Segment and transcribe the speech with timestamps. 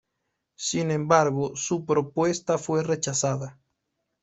[0.55, 3.59] Sin embargo, su propuesta fue rechazada.